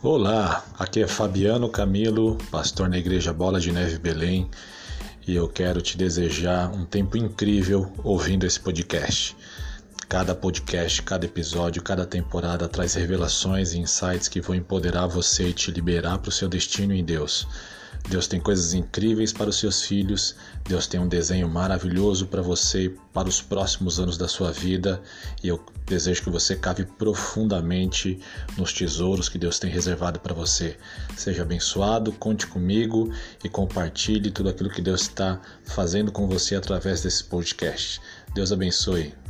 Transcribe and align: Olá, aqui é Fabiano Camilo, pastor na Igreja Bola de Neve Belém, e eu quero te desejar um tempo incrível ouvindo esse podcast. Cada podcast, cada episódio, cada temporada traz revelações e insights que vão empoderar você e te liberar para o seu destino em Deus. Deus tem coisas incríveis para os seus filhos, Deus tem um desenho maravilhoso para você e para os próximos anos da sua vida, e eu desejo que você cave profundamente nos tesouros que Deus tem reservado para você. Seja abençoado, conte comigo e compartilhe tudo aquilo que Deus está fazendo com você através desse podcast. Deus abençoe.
Olá, 0.00 0.64
aqui 0.78 1.02
é 1.02 1.08
Fabiano 1.08 1.68
Camilo, 1.68 2.38
pastor 2.52 2.88
na 2.88 2.96
Igreja 2.96 3.32
Bola 3.32 3.58
de 3.58 3.72
Neve 3.72 3.98
Belém, 3.98 4.48
e 5.26 5.34
eu 5.34 5.48
quero 5.48 5.82
te 5.82 5.98
desejar 5.98 6.70
um 6.70 6.84
tempo 6.84 7.16
incrível 7.16 7.92
ouvindo 8.04 8.46
esse 8.46 8.60
podcast. 8.60 9.36
Cada 10.08 10.36
podcast, 10.36 11.02
cada 11.02 11.26
episódio, 11.26 11.82
cada 11.82 12.06
temporada 12.06 12.68
traz 12.68 12.94
revelações 12.94 13.72
e 13.72 13.80
insights 13.80 14.28
que 14.28 14.40
vão 14.40 14.54
empoderar 14.54 15.08
você 15.08 15.48
e 15.48 15.52
te 15.52 15.72
liberar 15.72 16.18
para 16.18 16.28
o 16.28 16.32
seu 16.32 16.48
destino 16.48 16.94
em 16.94 17.04
Deus. 17.04 17.44
Deus 18.08 18.26
tem 18.26 18.40
coisas 18.40 18.72
incríveis 18.72 19.32
para 19.32 19.50
os 19.50 19.58
seus 19.58 19.82
filhos, 19.82 20.34
Deus 20.66 20.86
tem 20.86 20.98
um 20.98 21.08
desenho 21.08 21.48
maravilhoso 21.48 22.26
para 22.26 22.40
você 22.40 22.84
e 22.84 22.88
para 23.12 23.28
os 23.28 23.42
próximos 23.42 24.00
anos 24.00 24.16
da 24.16 24.26
sua 24.26 24.50
vida, 24.50 25.02
e 25.42 25.48
eu 25.48 25.62
desejo 25.86 26.22
que 26.22 26.30
você 26.30 26.56
cave 26.56 26.84
profundamente 26.84 28.18
nos 28.56 28.72
tesouros 28.72 29.28
que 29.28 29.38
Deus 29.38 29.58
tem 29.58 29.70
reservado 29.70 30.20
para 30.20 30.34
você. 30.34 30.76
Seja 31.16 31.42
abençoado, 31.42 32.12
conte 32.12 32.46
comigo 32.46 33.12
e 33.44 33.48
compartilhe 33.48 34.30
tudo 34.30 34.48
aquilo 34.48 34.70
que 34.70 34.82
Deus 34.82 35.02
está 35.02 35.40
fazendo 35.64 36.10
com 36.10 36.26
você 36.26 36.54
através 36.54 37.02
desse 37.02 37.24
podcast. 37.24 38.00
Deus 38.34 38.52
abençoe. 38.52 39.27